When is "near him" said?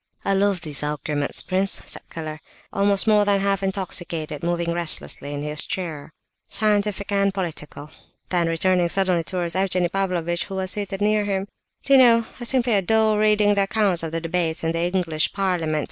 11.01-11.47